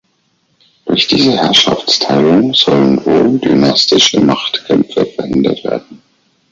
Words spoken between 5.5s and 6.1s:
werden.